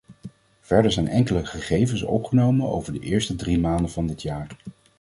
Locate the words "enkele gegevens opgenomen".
1.07-2.67